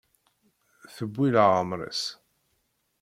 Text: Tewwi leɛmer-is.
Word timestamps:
Tewwi 0.95 1.27
leɛmer-is. 1.33 2.03